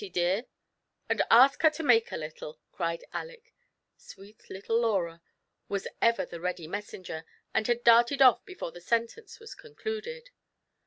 [0.01, 0.45] "Run to Susan, Lautie dear,
[1.09, 3.53] and ask her to make a little," cried Aleck,
[3.97, 5.21] Sweet little Laura
[5.69, 10.31] was ever the ready messenger, and had darted off before the sentence waa concluded.